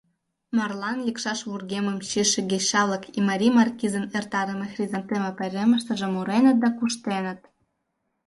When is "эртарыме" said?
4.17-4.67